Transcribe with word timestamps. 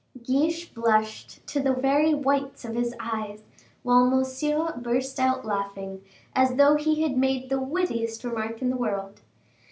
Guiche 0.23 0.73
blushed 0.73 1.45
to 1.45 1.59
the 1.59 1.75
very 1.75 2.11
whites 2.11 2.65
of 2.65 2.73
his 2.73 2.95
eyes, 2.99 3.43
while 3.83 4.09
Monsieur 4.09 4.73
burst 4.75 5.19
out 5.19 5.45
laughing, 5.45 6.03
as 6.35 6.55
though 6.55 6.73
he 6.75 7.03
had 7.03 7.15
made 7.15 7.49
the 7.49 7.61
wittiest 7.61 8.23
remark 8.23 8.63
in 8.63 8.71
the 8.71 8.77
world. 8.77 9.21